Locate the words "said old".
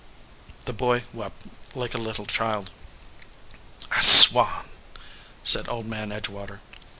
5.43-5.85